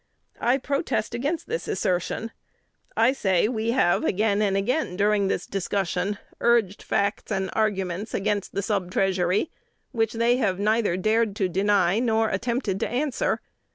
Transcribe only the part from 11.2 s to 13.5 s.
to deny nor attempted to answer.